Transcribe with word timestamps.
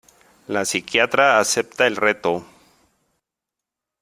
La 0.47 0.65
psiquiatra 0.65 1.37
acepta 1.39 1.85
el 1.85 1.95
reto. 1.95 2.33